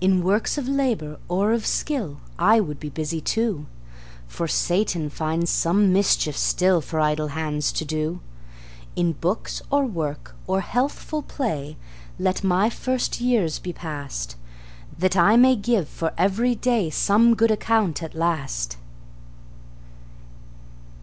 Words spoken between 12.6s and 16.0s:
first years be passed, That I may give